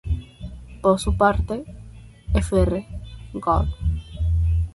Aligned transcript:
Por 0.81 0.99
su 0.99 1.15
parte, 1.15 1.63
fr. 2.33 2.81